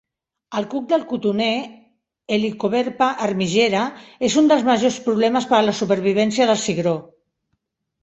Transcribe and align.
El 0.59 0.63
cuc 0.69 0.87
del 0.93 1.03
cotoner 1.11 1.49
"Helicoverpa 2.37 3.11
armigera" 3.27 3.85
és 4.31 4.41
un 4.43 4.53
dels 4.55 4.69
majors 4.73 5.01
problemes 5.11 5.51
per 5.55 5.61
a 5.63 5.65
la 5.71 5.81
supervivència 5.85 6.53
del 6.53 6.63
cigró. 6.69 7.01